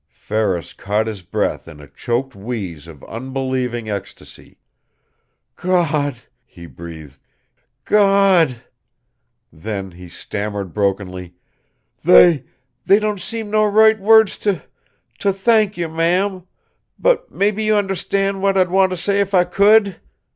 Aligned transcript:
Ferris 0.09 0.73
caught 0.73 1.05
his 1.05 1.21
breath 1.21 1.67
in 1.67 1.79
a 1.79 1.87
choked 1.87 2.35
wheeze 2.35 2.87
of 2.87 3.03
unbelieving 3.03 3.87
ecstasy. 3.87 4.57
"Gawd!" 5.55 6.21
he 6.43 6.65
breathed. 6.65 7.19
"GAWD!" 7.85 8.63
Then, 9.53 9.91
he 9.91 10.09
stammered 10.09 10.73
brokenly 10.73 11.35
"They 12.03 12.45
they 12.83 12.97
don't 12.97 13.21
seem 13.21 13.51
no 13.51 13.63
right 13.63 13.99
words 13.99 14.39
to 14.39 14.63
to 15.19 15.31
thank 15.31 15.77
you 15.77 15.85
in, 15.85 15.95
Ma'am. 15.95 16.47
But 16.97 17.31
maybe 17.31 17.63
you 17.63 17.77
und'stand 17.77 18.41
what 18.41 18.57
I'd 18.57 18.71
want 18.71 18.89
to 18.89 18.97
say 18.97 19.19
if 19.19 19.35
I 19.35 19.43
could?" 19.43 19.99